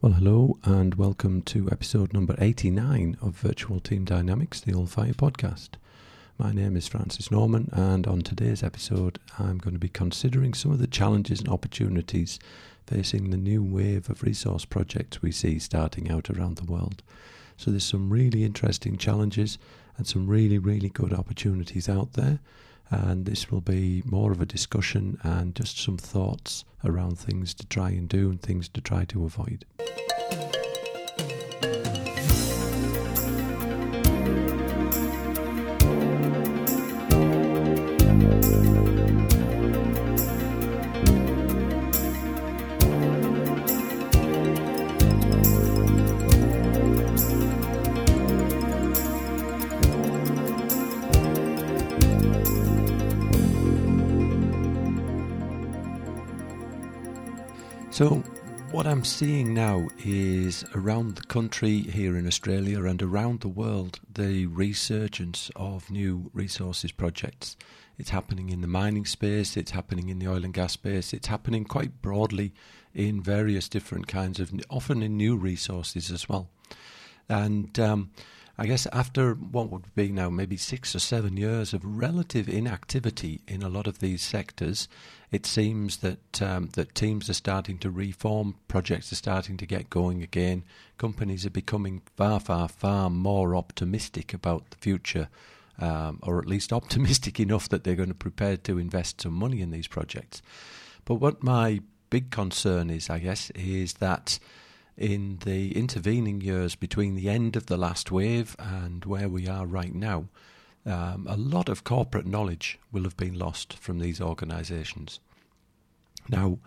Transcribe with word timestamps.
Well, 0.00 0.12
hello 0.12 0.58
and 0.62 0.94
welcome 0.94 1.42
to 1.42 1.68
episode 1.72 2.12
number 2.12 2.36
89 2.38 3.16
of 3.20 3.34
Virtual 3.34 3.80
Team 3.80 4.04
Dynamics, 4.04 4.60
the 4.60 4.70
Ulfire 4.70 5.12
podcast. 5.12 5.70
My 6.38 6.52
name 6.52 6.76
is 6.76 6.86
Francis 6.86 7.32
Norman, 7.32 7.68
and 7.72 8.06
on 8.06 8.20
today's 8.20 8.62
episode, 8.62 9.18
I'm 9.40 9.58
going 9.58 9.74
to 9.74 9.80
be 9.80 9.88
considering 9.88 10.54
some 10.54 10.70
of 10.70 10.78
the 10.78 10.86
challenges 10.86 11.40
and 11.40 11.48
opportunities 11.48 12.38
facing 12.86 13.30
the 13.30 13.36
new 13.36 13.60
wave 13.60 14.08
of 14.08 14.22
resource 14.22 14.64
projects 14.64 15.20
we 15.20 15.32
see 15.32 15.58
starting 15.58 16.08
out 16.12 16.30
around 16.30 16.58
the 16.58 16.72
world. 16.72 17.02
So, 17.56 17.72
there's 17.72 17.82
some 17.82 18.08
really 18.08 18.44
interesting 18.44 18.98
challenges 18.98 19.58
and 19.96 20.06
some 20.06 20.28
really, 20.28 20.58
really 20.58 20.90
good 20.90 21.12
opportunities 21.12 21.88
out 21.88 22.12
there 22.12 22.38
and 22.90 23.26
this 23.26 23.50
will 23.50 23.60
be 23.60 24.02
more 24.06 24.32
of 24.32 24.40
a 24.40 24.46
discussion 24.46 25.18
and 25.22 25.54
just 25.54 25.78
some 25.78 25.98
thoughts 25.98 26.64
around 26.84 27.18
things 27.18 27.52
to 27.54 27.66
try 27.66 27.90
and 27.90 28.08
do 28.08 28.30
and 28.30 28.40
things 28.40 28.68
to 28.68 28.80
try 28.80 29.04
to 29.04 29.24
avoid. 29.24 29.64
So, 57.98 58.22
what 58.70 58.86
I'm 58.86 59.02
seeing 59.02 59.52
now 59.52 59.88
is 60.04 60.64
around 60.76 61.16
the 61.16 61.26
country, 61.26 61.80
here 61.80 62.16
in 62.16 62.28
Australia 62.28 62.84
and 62.84 63.02
around 63.02 63.40
the 63.40 63.48
world, 63.48 63.98
the 64.14 64.46
resurgence 64.46 65.50
of 65.56 65.90
new 65.90 66.30
resources 66.32 66.92
projects. 66.92 67.56
It's 67.98 68.10
happening 68.10 68.50
in 68.50 68.60
the 68.60 68.68
mining 68.68 69.04
space, 69.04 69.56
it's 69.56 69.72
happening 69.72 70.10
in 70.10 70.20
the 70.20 70.28
oil 70.28 70.44
and 70.44 70.54
gas 70.54 70.74
space, 70.74 71.12
it's 71.12 71.26
happening 71.26 71.64
quite 71.64 72.00
broadly 72.00 72.54
in 72.94 73.20
various 73.20 73.68
different 73.68 74.06
kinds 74.06 74.38
of, 74.38 74.52
often 74.70 75.02
in 75.02 75.16
new 75.16 75.36
resources 75.36 76.12
as 76.12 76.28
well. 76.28 76.48
And 77.28 77.76
um, 77.80 78.12
I 78.60 78.66
guess 78.66 78.88
after 78.92 79.34
what 79.34 79.70
would 79.70 79.94
be 79.94 80.10
now 80.10 80.30
maybe 80.30 80.56
six 80.56 80.92
or 80.92 80.98
seven 80.98 81.36
years 81.36 81.72
of 81.72 81.84
relative 81.84 82.48
inactivity 82.48 83.40
in 83.46 83.62
a 83.62 83.68
lot 83.68 83.86
of 83.86 84.00
these 84.00 84.20
sectors, 84.20 84.88
it 85.30 85.46
seems 85.46 85.98
that 85.98 86.42
um, 86.42 86.70
that 86.72 86.96
teams 86.96 87.30
are 87.30 87.34
starting 87.34 87.78
to 87.78 87.90
reform, 87.90 88.56
projects 88.66 89.12
are 89.12 89.16
starting 89.16 89.56
to 89.58 89.66
get 89.66 89.90
going 89.90 90.24
again. 90.24 90.64
Companies 90.96 91.46
are 91.46 91.50
becoming 91.50 92.02
far, 92.16 92.40
far, 92.40 92.66
far 92.66 93.08
more 93.10 93.54
optimistic 93.54 94.34
about 94.34 94.68
the 94.70 94.76
future, 94.78 95.28
um, 95.78 96.18
or 96.24 96.40
at 96.40 96.46
least 96.46 96.72
optimistic 96.72 97.38
enough 97.38 97.68
that 97.68 97.84
they're 97.84 97.94
going 97.94 98.08
to 98.08 98.14
prepare 98.14 98.56
to 98.56 98.78
invest 98.78 99.20
some 99.20 99.34
money 99.34 99.60
in 99.60 99.70
these 99.70 99.86
projects. 99.86 100.42
But 101.04 101.16
what 101.16 101.44
my 101.44 101.80
big 102.10 102.32
concern 102.32 102.90
is, 102.90 103.08
I 103.08 103.20
guess, 103.20 103.50
is 103.50 103.94
that 103.94 104.40
in 104.98 105.38
the 105.44 105.76
intervening 105.76 106.40
years 106.40 106.74
between 106.74 107.14
the 107.14 107.28
end 107.28 107.54
of 107.56 107.66
the 107.66 107.76
last 107.76 108.10
wave 108.10 108.56
and 108.58 109.04
where 109.04 109.28
we 109.28 109.46
are 109.46 109.64
right 109.64 109.94
now, 109.94 110.26
um, 110.84 111.26
a 111.28 111.36
lot 111.36 111.68
of 111.68 111.84
corporate 111.84 112.26
knowledge 112.26 112.78
will 112.90 113.04
have 113.04 113.16
been 113.16 113.38
lost 113.38 113.74
from 113.74 114.00
these 114.00 114.20
organisations. 114.20 115.20
Now, 116.28 116.58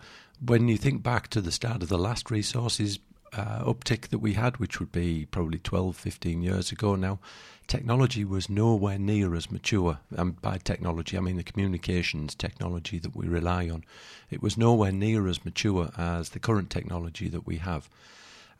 when 0.44 0.68
you 0.68 0.78
think 0.78 1.02
back 1.02 1.28
to 1.28 1.40
the 1.40 1.52
start 1.52 1.82
of 1.82 1.88
the 1.88 1.98
last 1.98 2.30
resources 2.30 2.98
uh, 3.34 3.64
uptick 3.64 4.08
that 4.08 4.18
we 4.18 4.34
had, 4.34 4.56
which 4.56 4.80
would 4.80 4.92
be 4.92 5.26
probably 5.26 5.58
12, 5.58 5.96
15 5.96 6.42
years 6.42 6.72
ago 6.72 6.94
now, 6.94 7.18
technology 7.66 8.24
was 8.24 8.48
nowhere 8.48 8.98
near 8.98 9.34
as 9.34 9.50
mature. 9.50 9.98
And 10.10 10.40
by 10.40 10.58
technology, 10.58 11.16
I 11.16 11.20
mean 11.20 11.36
the 11.36 11.42
communications 11.42 12.34
technology 12.34 12.98
that 12.98 13.16
we 13.16 13.26
rely 13.26 13.68
on. 13.68 13.84
It 14.30 14.42
was 14.42 14.58
nowhere 14.58 14.92
near 14.92 15.28
as 15.28 15.44
mature 15.44 15.90
as 15.96 16.30
the 16.30 16.40
current 16.40 16.70
technology 16.70 17.28
that 17.28 17.46
we 17.46 17.58
have. 17.58 17.88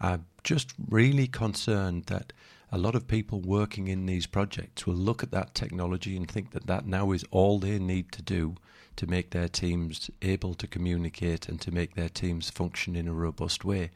I'm 0.02 0.26
just 0.42 0.72
really 0.88 1.28
concerned 1.28 2.06
that 2.06 2.32
a 2.72 2.78
lot 2.78 2.94
of 2.94 3.06
people 3.06 3.40
working 3.40 3.86
in 3.86 4.06
these 4.06 4.26
projects 4.26 4.86
will 4.86 4.94
look 4.94 5.22
at 5.22 5.30
that 5.30 5.54
technology 5.54 6.16
and 6.16 6.28
think 6.28 6.50
that 6.50 6.66
that 6.66 6.86
now 6.86 7.12
is 7.12 7.24
all 7.30 7.58
they 7.58 7.78
need 7.78 8.10
to 8.12 8.22
do 8.22 8.56
to 8.96 9.06
make 9.06 9.30
their 9.30 9.48
teams 9.48 10.10
able 10.20 10.54
to 10.54 10.66
communicate 10.66 11.48
and 11.48 11.60
to 11.60 11.70
make 11.70 11.94
their 11.94 12.08
teams 12.08 12.50
function 12.50 12.96
in 12.96 13.06
a 13.06 13.12
robust 13.12 13.64
way. 13.64 13.90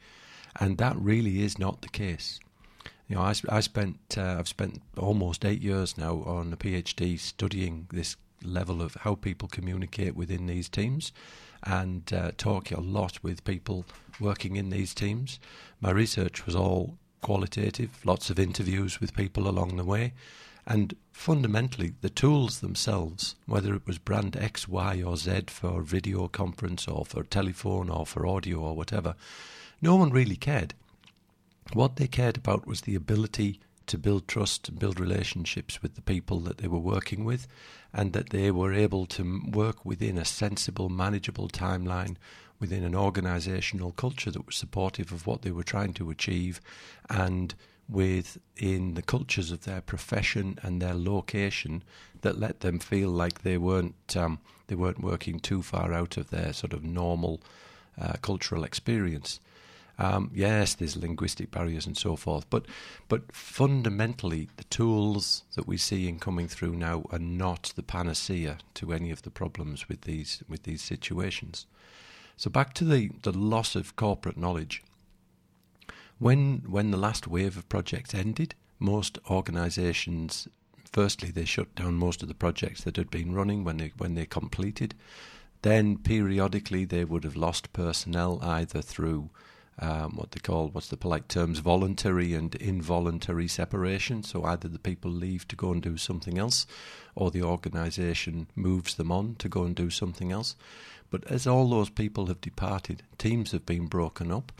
And 0.59 0.77
that 0.77 0.95
really 0.97 1.43
is 1.43 1.59
not 1.59 1.81
the 1.81 1.89
case. 1.89 2.39
You 3.07 3.15
know, 3.15 3.21
I, 3.21 3.33
I 3.49 3.59
spent 3.59 4.17
uh, 4.17 4.37
I've 4.39 4.47
spent 4.47 4.81
almost 4.97 5.45
eight 5.45 5.61
years 5.61 5.97
now 5.97 6.23
on 6.23 6.53
a 6.53 6.57
PhD 6.57 7.19
studying 7.19 7.87
this 7.91 8.15
level 8.43 8.81
of 8.81 8.95
how 9.01 9.15
people 9.15 9.47
communicate 9.47 10.15
within 10.15 10.47
these 10.47 10.69
teams 10.69 11.11
and 11.63 12.13
uh, 12.13 12.31
talk 12.37 12.71
a 12.71 12.79
lot 12.79 13.21
with 13.23 13.43
people 13.43 13.85
working 14.19 14.55
in 14.55 14.69
these 14.69 14.93
teams. 14.93 15.39
My 15.81 15.91
research 15.91 16.45
was 16.45 16.55
all 16.55 16.97
qualitative, 17.21 18.05
lots 18.05 18.29
of 18.29 18.39
interviews 18.39 18.99
with 18.99 19.15
people 19.15 19.47
along 19.47 19.75
the 19.75 19.83
way, 19.83 20.13
and 20.65 20.95
fundamentally 21.11 21.93
the 22.01 22.09
tools 22.09 22.59
themselves, 22.59 23.35
whether 23.45 23.73
it 23.73 23.87
was 23.87 23.97
brand 23.97 24.35
X, 24.35 24.67
Y, 24.67 25.01
or 25.01 25.17
Z 25.17 25.43
for 25.47 25.81
video 25.81 26.27
conference 26.27 26.87
or 26.87 27.05
for 27.05 27.23
telephone 27.23 27.89
or 27.89 28.05
for 28.05 28.27
audio 28.27 28.59
or 28.59 28.75
whatever, 28.75 29.15
no 29.81 29.95
one 29.95 30.11
really 30.11 30.35
cared. 30.35 30.73
What 31.73 31.95
they 31.95 32.07
cared 32.07 32.37
about 32.37 32.67
was 32.67 32.81
the 32.81 32.95
ability 32.95 33.59
to 33.87 33.97
build 33.97 34.27
trust 34.27 34.69
and 34.69 34.79
build 34.79 34.99
relationships 34.99 35.81
with 35.81 35.95
the 35.95 36.01
people 36.01 36.39
that 36.41 36.57
they 36.57 36.67
were 36.67 36.77
working 36.77 37.25
with, 37.25 37.47
and 37.93 38.13
that 38.13 38.29
they 38.29 38.51
were 38.51 38.73
able 38.73 39.05
to 39.05 39.41
work 39.51 39.85
within 39.85 40.17
a 40.17 40.25
sensible, 40.25 40.89
manageable 40.89 41.49
timeline, 41.49 42.15
within 42.59 42.83
an 42.83 42.95
organizational 42.95 43.91
culture 43.91 44.31
that 44.31 44.45
was 44.45 44.55
supportive 44.55 45.11
of 45.11 45.27
what 45.27 45.41
they 45.41 45.51
were 45.51 45.63
trying 45.63 45.93
to 45.93 46.09
achieve, 46.09 46.59
and 47.09 47.55
within 47.89 48.95
the 48.95 49.01
cultures 49.01 49.51
of 49.51 49.63
their 49.63 49.81
profession 49.81 50.59
and 50.61 50.81
their 50.81 50.93
location 50.93 51.83
that 52.21 52.39
let 52.39 52.59
them 52.59 52.79
feel 52.79 53.09
like 53.09 53.41
they 53.41 53.57
weren't 53.57 54.17
um, 54.17 54.39
they 54.67 54.75
weren't 54.75 55.01
working 55.01 55.39
too 55.39 55.61
far 55.61 55.93
out 55.93 56.17
of 56.17 56.29
their 56.29 56.51
sort 56.51 56.73
of 56.73 56.83
normal 56.83 57.39
uh, 57.99 58.13
cultural 58.21 58.63
experience. 58.63 59.39
Um, 59.99 60.29
yes, 60.33 60.75
there's 60.75 60.95
linguistic 60.95 61.49
barriers 61.49 61.87
and 61.87 61.97
so 61.97 62.15
forth, 62.15 62.47
but 62.49 62.65
but 63.07 63.31
fundamentally, 63.33 64.49
the 64.57 64.63
tools 64.65 65.43
that 65.55 65.67
we 65.67 65.77
see 65.77 66.07
in 66.07 66.19
coming 66.19 66.47
through 66.47 66.75
now 66.75 67.05
are 67.11 67.19
not 67.19 67.73
the 67.75 67.83
panacea 67.83 68.59
to 68.75 68.93
any 68.93 69.09
of 69.09 69.23
the 69.23 69.31
problems 69.31 69.89
with 69.89 70.01
these 70.01 70.43
with 70.47 70.63
these 70.63 70.83
situations. 70.83 71.65
So 72.35 72.51
back 72.51 72.73
to 72.75 72.85
the, 72.85 73.09
the 73.23 73.35
loss 73.35 73.75
of 73.75 73.95
corporate 73.95 74.37
knowledge. 74.37 74.83
When 76.19 76.63
when 76.67 76.91
the 76.91 76.97
last 76.97 77.27
wave 77.27 77.57
of 77.57 77.67
projects 77.67 78.13
ended, 78.13 78.53
most 78.79 79.17
organisations 79.29 80.47
firstly 80.91 81.31
they 81.31 81.45
shut 81.45 81.73
down 81.75 81.95
most 81.95 82.21
of 82.21 82.27
the 82.27 82.35
projects 82.35 82.83
that 82.83 82.97
had 82.97 83.09
been 83.09 83.33
running 83.33 83.63
when 83.63 83.77
they 83.77 83.91
when 83.97 84.13
they 84.13 84.27
completed. 84.27 84.93
Then 85.63 85.97
periodically 85.97 86.85
they 86.85 87.03
would 87.03 87.23
have 87.23 87.35
lost 87.35 87.73
personnel 87.73 88.39
either 88.43 88.83
through 88.83 89.31
um, 89.79 90.15
what 90.15 90.31
they 90.31 90.39
call, 90.39 90.69
what's 90.69 90.87
the 90.87 90.97
polite 90.97 91.29
terms, 91.29 91.59
voluntary 91.59 92.33
and 92.33 92.55
involuntary 92.55 93.47
separation. 93.47 94.23
So 94.23 94.43
either 94.43 94.67
the 94.67 94.79
people 94.79 95.11
leave 95.11 95.47
to 95.49 95.55
go 95.55 95.71
and 95.71 95.81
do 95.81 95.97
something 95.97 96.37
else, 96.37 96.65
or 97.15 97.29
the 97.29 97.43
organisation 97.43 98.47
moves 98.55 98.95
them 98.95 99.11
on 99.11 99.35
to 99.35 99.49
go 99.49 99.63
and 99.63 99.75
do 99.75 99.89
something 99.89 100.31
else. 100.31 100.55
But 101.09 101.25
as 101.31 101.47
all 101.47 101.69
those 101.69 101.89
people 101.89 102.25
have 102.27 102.41
departed, 102.41 103.03
teams 103.17 103.51
have 103.51 103.65
been 103.65 103.87
broken 103.87 104.31
up, 104.31 104.51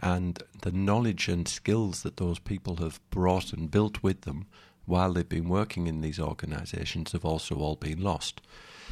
and 0.00 0.42
the 0.62 0.72
knowledge 0.72 1.28
and 1.28 1.46
skills 1.46 2.02
that 2.02 2.16
those 2.16 2.38
people 2.38 2.76
have 2.76 3.00
brought 3.10 3.52
and 3.52 3.70
built 3.70 4.02
with 4.02 4.22
them 4.22 4.46
while 4.86 5.12
they've 5.12 5.28
been 5.28 5.48
working 5.48 5.86
in 5.86 6.00
these 6.00 6.20
organisations 6.20 7.12
have 7.12 7.24
also 7.24 7.56
all 7.56 7.76
been 7.76 8.02
lost. 8.02 8.40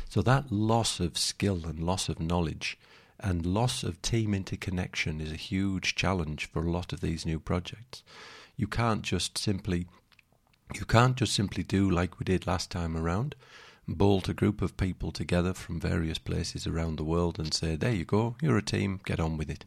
So 0.08 0.22
that 0.22 0.52
loss 0.52 1.00
of 1.00 1.18
skill 1.18 1.66
and 1.66 1.80
loss 1.80 2.08
of 2.08 2.20
knowledge 2.20 2.78
and 3.22 3.46
loss 3.46 3.82
of 3.82 4.02
team 4.02 4.34
interconnection 4.34 5.20
is 5.20 5.32
a 5.32 5.36
huge 5.36 5.94
challenge 5.94 6.46
for 6.46 6.62
a 6.62 6.70
lot 6.70 6.92
of 6.92 7.00
these 7.00 7.24
new 7.24 7.38
projects. 7.38 8.02
You 8.56 8.66
can't 8.66 9.02
just 9.02 9.38
simply 9.38 9.86
you 10.74 10.86
can't 10.86 11.16
just 11.16 11.34
simply 11.34 11.62
do 11.62 11.90
like 11.90 12.18
we 12.18 12.24
did 12.24 12.46
last 12.46 12.70
time 12.70 12.96
around, 12.96 13.34
bolt 13.86 14.28
a 14.28 14.34
group 14.34 14.62
of 14.62 14.76
people 14.78 15.12
together 15.12 15.52
from 15.52 15.78
various 15.78 16.16
places 16.18 16.66
around 16.66 16.96
the 16.96 17.04
world 17.04 17.38
and 17.38 17.52
say, 17.52 17.76
There 17.76 17.92
you 17.92 18.06
go, 18.06 18.36
you're 18.40 18.56
a 18.56 18.62
team, 18.62 19.00
get 19.04 19.20
on 19.20 19.36
with 19.36 19.50
it. 19.50 19.66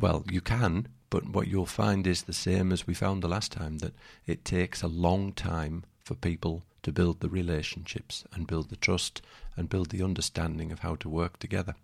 Well, 0.00 0.24
you 0.30 0.40
can, 0.40 0.88
but 1.10 1.28
what 1.28 1.48
you'll 1.48 1.66
find 1.66 2.06
is 2.06 2.22
the 2.22 2.32
same 2.32 2.72
as 2.72 2.86
we 2.86 2.94
found 2.94 3.22
the 3.22 3.28
last 3.28 3.52
time 3.52 3.78
that 3.78 3.92
it 4.26 4.44
takes 4.44 4.82
a 4.82 4.88
long 4.88 5.32
time 5.34 5.84
for 6.02 6.14
people 6.14 6.62
to 6.82 6.92
build 6.92 7.20
the 7.20 7.28
relationships 7.28 8.24
and 8.32 8.46
build 8.46 8.70
the 8.70 8.76
trust 8.76 9.20
and 9.56 9.68
build 9.68 9.90
the 9.90 10.02
understanding 10.02 10.72
of 10.72 10.80
how 10.80 10.94
to 10.96 11.08
work 11.08 11.38
together. 11.38 11.74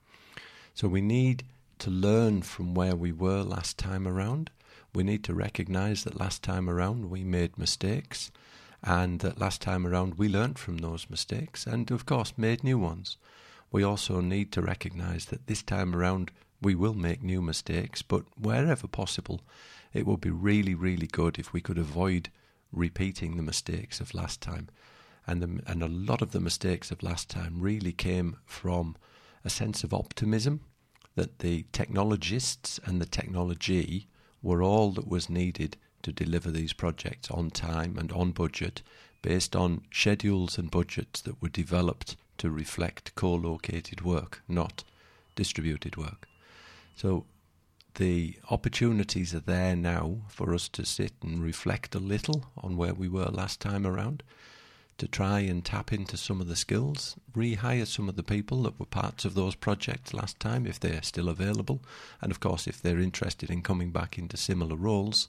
So 0.74 0.88
we 0.88 1.00
need 1.00 1.44
to 1.78 1.90
learn 1.90 2.42
from 2.42 2.74
where 2.74 2.96
we 2.96 3.12
were 3.12 3.42
last 3.42 3.78
time 3.78 4.06
around. 4.06 4.50
We 4.94 5.02
need 5.02 5.24
to 5.24 5.34
recognize 5.34 6.04
that 6.04 6.18
last 6.18 6.42
time 6.42 6.68
around 6.68 7.10
we 7.10 7.24
made 7.24 7.58
mistakes 7.58 8.30
and 8.82 9.20
that 9.20 9.40
last 9.40 9.60
time 9.60 9.86
around 9.86 10.14
we 10.14 10.28
learnt 10.28 10.58
from 10.58 10.78
those 10.78 11.10
mistakes 11.10 11.66
and, 11.66 11.90
of 11.90 12.06
course, 12.06 12.32
made 12.36 12.62
new 12.62 12.78
ones. 12.78 13.16
We 13.70 13.82
also 13.82 14.20
need 14.20 14.50
to 14.52 14.62
recognize 14.62 15.26
that 15.26 15.46
this 15.46 15.62
time 15.62 15.94
around 15.94 16.30
we 16.60 16.74
will 16.74 16.94
make 16.94 17.22
new 17.22 17.42
mistakes, 17.42 18.02
but 18.02 18.24
wherever 18.40 18.88
possible, 18.88 19.40
it 19.92 20.06
would 20.06 20.20
be 20.20 20.30
really, 20.30 20.74
really 20.74 21.06
good 21.06 21.38
if 21.38 21.52
we 21.52 21.60
could 21.60 21.78
avoid 21.78 22.30
repeating 22.72 23.36
the 23.36 23.42
mistakes 23.42 24.00
of 24.00 24.14
last 24.14 24.40
time. 24.40 24.68
And, 25.26 25.42
the, 25.42 25.70
and 25.70 25.82
a 25.82 25.88
lot 25.88 26.22
of 26.22 26.32
the 26.32 26.40
mistakes 26.40 26.90
of 26.90 27.02
last 27.02 27.28
time 27.28 27.60
really 27.60 27.92
came 27.92 28.36
from 28.46 28.96
a 29.48 29.50
sense 29.50 29.82
of 29.82 29.94
optimism 29.94 30.60
that 31.14 31.38
the 31.38 31.64
technologists 31.72 32.78
and 32.84 33.00
the 33.00 33.06
technology 33.06 34.06
were 34.42 34.62
all 34.62 34.92
that 34.92 35.08
was 35.08 35.30
needed 35.30 35.74
to 36.02 36.12
deliver 36.12 36.50
these 36.50 36.74
projects 36.74 37.30
on 37.30 37.48
time 37.50 37.96
and 37.96 38.12
on 38.12 38.30
budget 38.30 38.82
based 39.22 39.56
on 39.56 39.80
schedules 39.90 40.58
and 40.58 40.70
budgets 40.70 41.22
that 41.22 41.40
were 41.40 41.48
developed 41.48 42.14
to 42.36 42.50
reflect 42.50 43.14
co 43.14 43.34
located 43.34 44.02
work, 44.02 44.42
not 44.46 44.84
distributed 45.34 45.96
work. 45.96 46.28
So 46.94 47.24
the 47.94 48.36
opportunities 48.50 49.34
are 49.34 49.40
there 49.54 49.74
now 49.74 50.18
for 50.28 50.52
us 50.52 50.68
to 50.68 50.84
sit 50.84 51.14
and 51.22 51.42
reflect 51.42 51.94
a 51.94 51.98
little 52.14 52.44
on 52.58 52.76
where 52.76 52.92
we 52.92 53.08
were 53.08 53.30
last 53.42 53.60
time 53.60 53.86
around, 53.86 54.22
to 54.98 55.08
try 55.08 55.40
and 55.40 55.64
tap 55.64 55.92
into 55.92 56.16
some 56.16 56.40
of 56.40 56.48
the 56.48 56.56
skills, 56.56 57.16
rehire 57.34 57.86
some 57.86 58.08
of 58.08 58.16
the 58.16 58.22
people 58.22 58.62
that 58.64 58.78
were 58.78 58.86
parts 58.86 59.24
of 59.24 59.34
those 59.34 59.54
projects 59.54 60.12
last 60.12 60.38
time 60.38 60.66
if 60.66 60.78
they're 60.78 61.02
still 61.02 61.28
available, 61.28 61.80
and 62.20 62.30
of 62.30 62.40
course 62.40 62.66
if 62.66 62.82
they're 62.82 63.00
interested 63.00 63.50
in 63.50 63.62
coming 63.62 63.90
back 63.90 64.18
into 64.18 64.36
similar 64.36 64.76
roles 64.76 65.28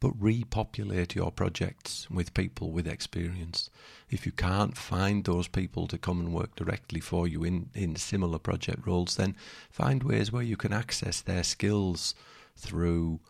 but 0.00 0.12
repopulate 0.18 1.14
your 1.14 1.32
projects 1.32 2.08
with 2.10 2.34
people 2.34 2.70
with 2.70 2.86
experience. 2.86 3.68
If 4.10 4.26
you 4.26 4.32
can't 4.32 4.76
find 4.76 5.24
those 5.24 5.48
people 5.48 5.86
to 5.88 5.98
come 5.98 6.20
and 6.20 6.32
work 6.32 6.54
directly 6.54 7.00
for 7.00 7.26
you 7.26 7.44
in, 7.44 7.70
in 7.74 7.96
similar 7.96 8.38
project 8.38 8.86
roles, 8.86 9.16
then 9.16 9.36
find 9.70 10.02
ways 10.02 10.30
where 10.30 10.42
you 10.42 10.56
can 10.56 10.72
access 10.72 11.20
their 11.20 11.42
skills 11.42 12.14
through 12.56 13.20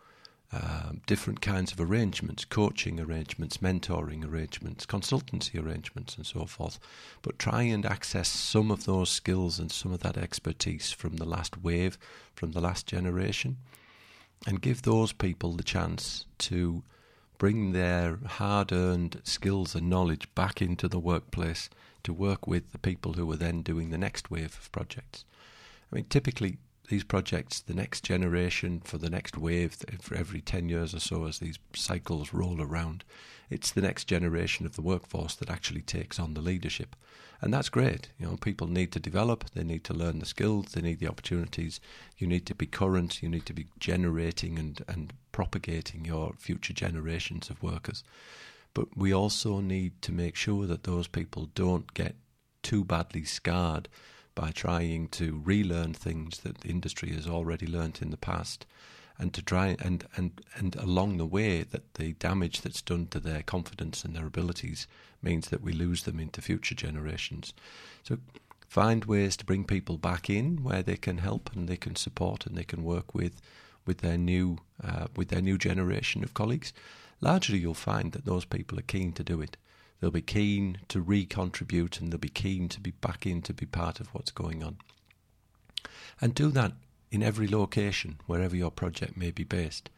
uh, 0.51 0.93
different 1.05 1.41
kinds 1.41 1.71
of 1.71 1.79
arrangements, 1.79 2.43
coaching 2.43 2.99
arrangements, 2.99 3.57
mentoring 3.57 4.27
arrangements, 4.27 4.85
consultancy 4.85 5.63
arrangements, 5.63 6.15
and 6.15 6.25
so 6.25 6.45
forth. 6.45 6.79
But 7.21 7.37
try 7.37 7.63
and 7.63 7.85
access 7.85 8.27
some 8.27 8.71
of 8.71 8.85
those 8.85 9.09
skills 9.09 9.59
and 9.59 9.71
some 9.71 9.93
of 9.93 9.99
that 9.99 10.17
expertise 10.17 10.91
from 10.91 11.17
the 11.17 11.25
last 11.25 11.61
wave, 11.61 11.97
from 12.33 12.53
the 12.53 12.61
last 12.61 12.87
generation 12.87 13.57
and 14.47 14.61
give 14.61 14.81
those 14.81 15.11
people 15.11 15.53
the 15.53 15.63
chance 15.63 16.25
to 16.37 16.83
bring 17.37 17.71
their 17.71 18.17
hard 18.25 18.71
earned 18.71 19.21
skills 19.23 19.75
and 19.75 19.89
knowledge 19.89 20.33
back 20.35 20.61
into 20.61 20.87
the 20.87 20.99
workplace 20.99 21.69
to 22.03 22.13
work 22.13 22.47
with 22.47 22.71
the 22.71 22.77
people 22.77 23.13
who 23.13 23.29
are 23.31 23.37
then 23.37 23.61
doing 23.61 23.89
the 23.89 23.97
next 23.97 24.31
wave 24.31 24.57
of 24.59 24.71
projects. 24.71 25.25
I 25.91 25.95
mean, 25.95 26.05
typically, 26.05 26.57
these 26.89 27.03
projects, 27.03 27.61
the 27.61 27.73
next 27.73 28.03
generation 28.03 28.81
for 28.83 28.97
the 28.97 29.09
next 29.09 29.37
wave, 29.37 29.77
for 30.01 30.15
every 30.15 30.41
10 30.41 30.69
years 30.69 30.93
or 30.93 30.99
so, 30.99 31.25
as 31.25 31.39
these 31.39 31.57
cycles 31.73 32.33
roll 32.33 32.61
around, 32.61 33.03
it's 33.49 33.71
the 33.71 33.81
next 33.81 34.05
generation 34.05 34.65
of 34.65 34.75
the 34.75 34.81
workforce 34.81 35.35
that 35.35 35.49
actually 35.49 35.81
takes 35.81 36.19
on 36.19 36.33
the 36.33 36.41
leadership. 36.41 36.95
And 37.41 37.53
that's 37.53 37.69
great. 37.69 38.09
You 38.19 38.27
know, 38.27 38.37
people 38.37 38.67
need 38.67 38.91
to 38.91 38.99
develop, 38.99 39.49
they 39.51 39.63
need 39.63 39.83
to 39.85 39.93
learn 39.93 40.19
the 40.19 40.25
skills, 40.25 40.73
they 40.73 40.81
need 40.81 40.99
the 40.99 41.07
opportunities. 41.07 41.79
You 42.17 42.27
need 42.27 42.45
to 42.47 42.55
be 42.55 42.65
current, 42.65 43.23
you 43.23 43.29
need 43.29 43.45
to 43.45 43.53
be 43.53 43.67
generating 43.79 44.59
and, 44.59 44.83
and 44.87 45.13
propagating 45.31 46.05
your 46.05 46.33
future 46.37 46.73
generations 46.73 47.49
of 47.49 47.63
workers. 47.63 48.03
But 48.73 48.97
we 48.97 49.13
also 49.13 49.61
need 49.61 50.01
to 50.01 50.11
make 50.11 50.35
sure 50.35 50.65
that 50.67 50.83
those 50.83 51.07
people 51.07 51.49
don't 51.55 51.93
get 51.93 52.15
too 52.61 52.83
badly 52.83 53.23
scarred 53.23 53.87
by 54.39 54.51
trying 54.51 55.09
to 55.09 55.41
relearn 55.43 55.93
things 55.93 56.39
that 56.39 56.59
the 56.59 56.69
industry 56.69 57.09
has 57.09 57.27
already 57.27 57.67
learnt 57.67 58.01
in 58.01 58.09
the 58.09 58.15
past 58.15 58.65
and 59.17 59.33
to 59.33 59.41
try 59.41 59.75
and, 59.81 60.05
and, 60.15 60.39
and 60.55 60.77
along 60.77 61.17
the 61.17 61.25
way 61.25 61.61
that 61.61 61.95
the 61.95 62.13
damage 62.13 62.61
that's 62.61 62.81
done 62.81 63.05
to 63.07 63.19
their 63.19 63.43
confidence 63.43 64.05
and 64.05 64.15
their 64.15 64.25
abilities 64.25 64.87
means 65.21 65.49
that 65.49 65.61
we 65.61 65.73
lose 65.73 66.03
them 66.03 66.21
into 66.21 66.41
future 66.41 66.73
generations. 66.73 67.53
So 68.03 68.19
find 68.65 69.03
ways 69.03 69.35
to 69.35 69.45
bring 69.45 69.65
people 69.65 69.97
back 69.97 70.29
in 70.29 70.63
where 70.63 70.83
they 70.83 70.95
can 70.95 71.17
help 71.17 71.49
and 71.53 71.67
they 71.67 71.75
can 71.75 71.97
support 71.97 72.45
and 72.45 72.57
they 72.57 72.63
can 72.63 72.85
work 72.85 73.13
with 73.13 73.41
with 73.85 73.97
their 73.97 74.17
new 74.17 74.59
uh, 74.81 75.07
with 75.17 75.27
their 75.27 75.41
new 75.41 75.57
generation 75.57 76.23
of 76.23 76.33
colleagues. 76.33 76.71
Largely, 77.19 77.57
you'll 77.57 77.73
find 77.73 78.13
that 78.13 78.23
those 78.23 78.45
people 78.45 78.79
are 78.79 78.83
keen 78.83 79.11
to 79.13 79.23
do 79.23 79.41
it. 79.41 79.57
They'll 79.99 80.11
be 80.11 80.21
keen 80.21 80.79
to 80.87 81.01
recontribute 81.01 81.99
and 81.99 82.11
they'll 82.11 82.19
be 82.19 82.29
keen 82.29 82.69
to 82.69 82.79
be 82.79 82.91
back 82.91 83.25
in 83.25 83.41
to 83.43 83.53
be 83.53 83.65
part 83.65 83.99
of 83.99 84.07
what's 84.13 84.31
going 84.31 84.63
on. 84.63 84.77
And 86.21 86.33
do 86.33 86.51
that 86.51 86.73
in 87.11 87.23
every 87.23 87.47
location, 87.47 88.19
wherever 88.25 88.55
your 88.55 88.71
project 88.71 89.17
may 89.17 89.31
be 89.31 89.43
based. 89.43 89.89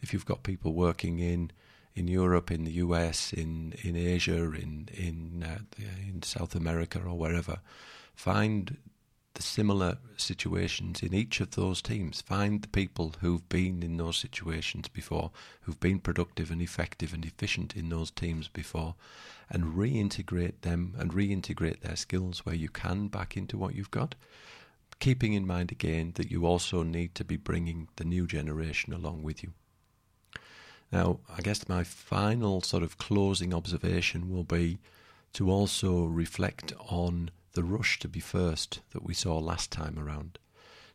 If 0.00 0.12
you've 0.12 0.26
got 0.26 0.42
people 0.42 0.72
working 0.72 1.18
in 1.18 1.50
in 1.94 2.06
Europe, 2.06 2.50
in 2.50 2.64
the 2.64 2.72
US, 2.72 3.32
in 3.32 3.74
in 3.82 3.96
Asia, 3.96 4.44
in 4.52 4.88
in 4.94 5.42
uh, 5.42 5.58
in 6.08 6.22
South 6.22 6.54
America, 6.54 7.00
or 7.00 7.18
wherever, 7.18 7.60
find 8.14 8.76
the 9.34 9.42
similar 9.42 9.98
situations 10.16 11.02
in 11.02 11.14
each 11.14 11.40
of 11.40 11.52
those 11.52 11.80
teams. 11.80 12.20
Find 12.20 12.62
the 12.62 12.68
people 12.68 13.14
who've 13.20 13.48
been 13.48 13.82
in 13.82 13.96
those 13.96 14.16
situations 14.16 14.88
before, 14.88 15.30
who've 15.62 15.80
been 15.80 16.00
productive 16.00 16.50
and 16.50 16.60
effective 16.60 17.14
and 17.14 17.24
efficient 17.24 17.76
in 17.76 17.88
those 17.88 18.10
teams 18.10 18.48
before, 18.48 18.94
and 19.48 19.76
reintegrate 19.76 20.60
them 20.62 20.94
and 20.98 21.12
reintegrate 21.12 21.80
their 21.80 21.96
skills 21.96 22.44
where 22.44 22.54
you 22.54 22.68
can 22.68 23.08
back 23.08 23.36
into 23.36 23.56
what 23.56 23.74
you've 23.74 23.90
got 23.90 24.14
keeping 25.00 25.32
in 25.32 25.46
mind 25.46 25.72
again 25.72 26.12
that 26.16 26.30
you 26.30 26.46
also 26.46 26.82
need 26.82 27.14
to 27.14 27.24
be 27.24 27.36
bringing 27.36 27.88
the 27.96 28.04
new 28.04 28.26
generation 28.26 28.92
along 28.92 29.22
with 29.22 29.42
you. 29.42 29.52
Now, 30.92 31.20
I 31.28 31.40
guess 31.40 31.68
my 31.68 31.84
final 31.84 32.60
sort 32.60 32.82
of 32.82 32.98
closing 32.98 33.54
observation 33.54 34.30
will 34.30 34.44
be 34.44 34.78
to 35.32 35.50
also 35.50 36.04
reflect 36.04 36.72
on 36.88 37.30
the 37.52 37.64
rush 37.64 37.98
to 38.00 38.08
be 38.08 38.20
first 38.20 38.80
that 38.92 39.04
we 39.04 39.14
saw 39.14 39.38
last 39.38 39.70
time 39.70 39.98
around. 39.98 40.38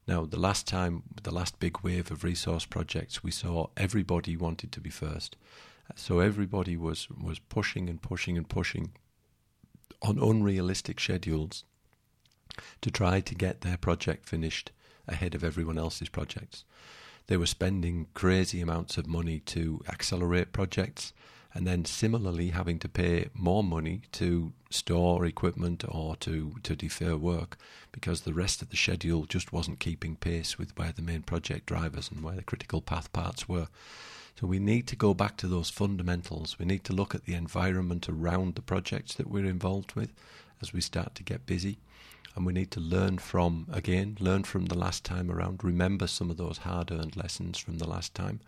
Now, 0.07 0.25
the 0.25 0.39
last 0.39 0.67
time, 0.67 1.03
the 1.23 1.33
last 1.33 1.59
big 1.59 1.79
wave 1.81 2.11
of 2.11 2.23
resource 2.23 2.65
projects, 2.65 3.23
we 3.23 3.31
saw 3.31 3.67
everybody 3.75 4.37
wanted 4.37 4.71
to 4.73 4.79
be 4.79 4.89
first. 4.89 5.35
So 5.95 6.19
everybody 6.19 6.77
was, 6.77 7.07
was 7.09 7.39
pushing 7.39 7.89
and 7.89 8.01
pushing 8.01 8.37
and 8.37 8.47
pushing 8.47 8.91
on 10.01 10.19
unrealistic 10.19 10.99
schedules 10.99 11.63
to 12.81 12.91
try 12.91 13.19
to 13.19 13.35
get 13.35 13.61
their 13.61 13.77
project 13.77 14.27
finished 14.29 14.71
ahead 15.07 15.35
of 15.35 15.43
everyone 15.43 15.77
else's 15.77 16.09
projects. 16.09 16.63
They 17.27 17.37
were 17.37 17.45
spending 17.47 18.07
crazy 18.13 18.61
amounts 18.61 18.97
of 18.97 19.07
money 19.07 19.39
to 19.47 19.81
accelerate 19.89 20.53
projects 20.53 21.13
and 21.55 21.65
then 21.65 21.85
similarly 21.85 22.49
having 22.49 22.77
to 22.77 22.89
pay 22.89 23.29
more 23.33 23.63
money 23.63 24.01
to 24.11 24.51
store 24.69 25.25
equipment 25.25 25.85
or 25.87 26.17
to, 26.17 26.53
to 26.63 26.75
defer 26.75 27.15
work 27.15 27.57
because 27.93 28.21
the 28.21 28.33
rest 28.33 28.61
of 28.61 28.69
the 28.69 28.75
schedule 28.75 29.25
just 29.25 29.53
wasn't 29.53 29.79
keeping 29.79 30.17
pace 30.17 30.59
with 30.59 30.77
where 30.77 30.91
the 30.91 31.01
main 31.01 31.21
project 31.21 31.65
drivers 31.65 32.11
and 32.11 32.21
where 32.21 32.35
the 32.35 32.43
critical 32.43 32.81
path 32.81 33.11
parts 33.13 33.47
were. 33.47 33.69
So 34.37 34.47
we 34.47 34.59
need 34.59 34.85
to 34.87 34.97
go 34.97 35.13
back 35.13 35.37
to 35.37 35.47
those 35.47 35.69
fundamentals. 35.69 36.59
We 36.59 36.65
need 36.65 36.83
to 36.83 36.93
look 36.93 37.15
at 37.15 37.23
the 37.23 37.35
environment 37.35 38.09
around 38.09 38.55
the 38.55 38.61
projects 38.61 39.15
that 39.15 39.29
we're 39.29 39.45
involved 39.45 39.93
with 39.95 40.11
as 40.61 40.73
we 40.73 40.81
start 40.81 41.15
to 41.15 41.23
get 41.23 41.45
busy 41.45 41.77
and 42.35 42.45
we 42.45 42.51
need 42.51 42.71
to 42.71 42.81
learn 42.81 43.17
from 43.17 43.65
again 43.71 44.17
learn 44.19 44.43
from 44.43 44.65
the 44.65 44.77
last 44.77 45.03
time 45.05 45.31
around 45.31 45.63
remember 45.63 46.05
some 46.05 46.29
of 46.29 46.37
those 46.37 46.59
hard 46.59 46.91
earned 46.91 47.15
lessons 47.15 47.57
from 47.57 47.77
the 47.77 47.87
last 47.87 48.13
time 48.13 48.39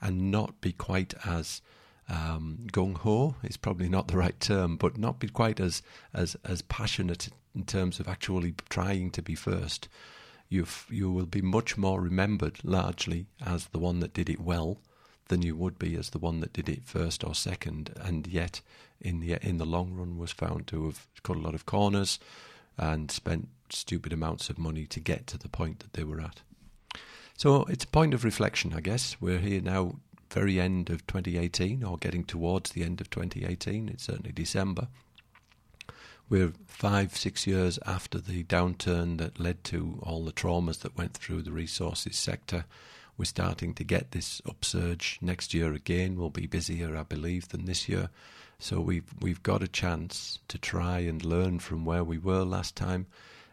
and 0.00 0.30
not 0.30 0.60
be 0.60 0.72
quite 0.72 1.14
as 1.24 1.60
um, 2.08 2.66
gung 2.72 2.96
ho 2.98 3.36
is 3.42 3.56
probably 3.56 3.88
not 3.88 4.08
the 4.08 4.16
right 4.16 4.38
term, 4.38 4.76
but 4.76 4.98
not 4.98 5.18
be 5.18 5.28
quite 5.28 5.60
as 5.60 5.82
as 6.12 6.36
as 6.44 6.62
passionate 6.62 7.28
in 7.54 7.64
terms 7.64 8.00
of 8.00 8.08
actually 8.08 8.54
trying 8.68 9.10
to 9.12 9.22
be 9.22 9.34
first. 9.34 9.88
You 10.48 10.66
you 10.90 11.10
will 11.10 11.26
be 11.26 11.42
much 11.42 11.76
more 11.76 12.00
remembered 12.00 12.58
largely 12.62 13.26
as 13.44 13.66
the 13.66 13.78
one 13.78 14.00
that 14.00 14.14
did 14.14 14.28
it 14.28 14.40
well 14.40 14.78
than 15.28 15.42
you 15.42 15.56
would 15.56 15.78
be 15.78 15.96
as 15.96 16.10
the 16.10 16.18
one 16.18 16.40
that 16.40 16.52
did 16.52 16.68
it 16.68 16.84
first 16.84 17.24
or 17.24 17.34
second, 17.34 17.94
and 18.00 18.26
yet 18.26 18.60
in 19.00 19.20
the 19.20 19.38
in 19.46 19.58
the 19.58 19.66
long 19.66 19.94
run 19.94 20.18
was 20.18 20.32
found 20.32 20.66
to 20.66 20.84
have 20.86 21.06
cut 21.22 21.36
a 21.36 21.40
lot 21.40 21.54
of 21.54 21.66
corners, 21.66 22.18
and 22.76 23.10
spent 23.10 23.48
stupid 23.70 24.12
amounts 24.12 24.50
of 24.50 24.58
money 24.58 24.86
to 24.86 25.00
get 25.00 25.26
to 25.26 25.38
the 25.38 25.48
point 25.48 25.78
that 25.80 25.94
they 25.94 26.04
were 26.04 26.20
at. 26.20 26.42
So 27.36 27.64
it's 27.64 27.84
a 27.84 27.88
point 27.88 28.14
of 28.14 28.24
reflection, 28.24 28.72
I 28.74 28.80
guess. 28.80 29.16
We're 29.20 29.38
here 29.38 29.60
now, 29.60 29.96
very 30.34 30.60
end 30.60 30.90
of 30.90 31.06
2018, 31.06 31.84
or 31.84 31.96
getting 31.96 32.24
towards 32.24 32.72
the 32.72 32.82
end 32.82 33.00
of 33.00 33.08
2018. 33.08 33.88
It's 33.88 34.04
certainly 34.04 34.32
December. 34.32 34.88
we're 36.28 36.52
five, 36.66 37.16
six 37.16 37.46
years 37.46 37.78
after 37.86 38.18
the 38.18 38.42
downturn 38.44 39.18
that 39.18 39.38
led 39.38 39.62
to 39.62 40.00
all 40.02 40.24
the 40.24 40.32
traumas 40.32 40.80
that 40.80 40.98
went 40.98 41.14
through 41.14 41.42
the 41.42 41.52
resources 41.52 42.16
sector. 42.16 42.64
We're 43.16 43.26
starting 43.26 43.74
to 43.74 43.84
get 43.84 44.10
this 44.10 44.42
upsurge. 44.44 45.18
Next 45.22 45.54
year 45.54 45.72
again 45.72 46.16
We'll 46.16 46.30
be 46.30 46.48
busier, 46.48 46.96
I 46.96 47.04
believe, 47.04 47.48
than 47.48 47.66
this 47.66 47.88
year. 47.88 48.10
So 48.58 48.80
we've 48.80 49.14
we've 49.20 49.42
got 49.42 49.62
a 49.62 49.68
chance 49.68 50.40
to 50.48 50.58
try 50.58 50.98
and 51.00 51.24
learn 51.24 51.60
from 51.60 51.84
where 51.84 52.02
we 52.02 52.18
were 52.18 52.44
last 52.44 52.74
time 52.74 53.06